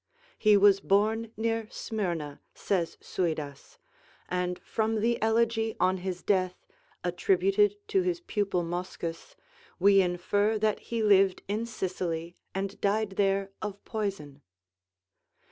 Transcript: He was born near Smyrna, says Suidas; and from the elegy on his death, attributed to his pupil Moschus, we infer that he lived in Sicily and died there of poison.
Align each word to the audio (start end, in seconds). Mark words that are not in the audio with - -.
He 0.39 0.57
was 0.57 0.79
born 0.79 1.31
near 1.37 1.67
Smyrna, 1.69 2.41
says 2.55 2.97
Suidas; 3.01 3.77
and 4.27 4.57
from 4.57 4.99
the 4.99 5.21
elegy 5.21 5.75
on 5.79 5.97
his 5.97 6.23
death, 6.23 6.55
attributed 7.03 7.75
to 7.89 8.01
his 8.01 8.19
pupil 8.19 8.63
Moschus, 8.63 9.35
we 9.77 10.01
infer 10.01 10.57
that 10.57 10.79
he 10.89 11.03
lived 11.03 11.43
in 11.47 11.67
Sicily 11.67 12.35
and 12.55 12.81
died 12.81 13.11
there 13.11 13.51
of 13.61 13.85
poison. 13.85 14.41